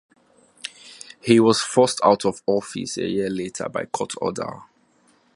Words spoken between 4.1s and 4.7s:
order.